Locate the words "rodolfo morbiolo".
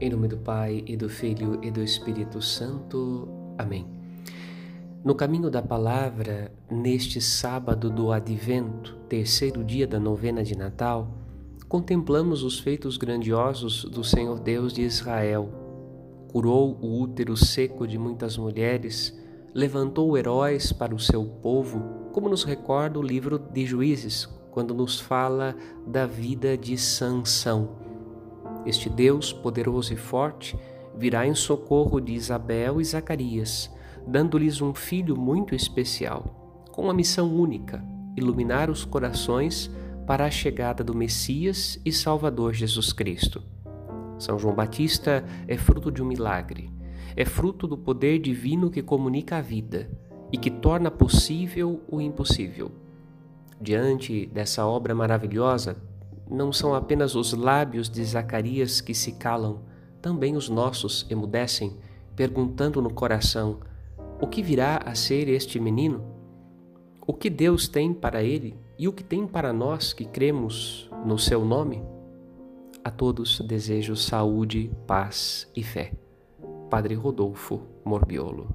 76.94-78.54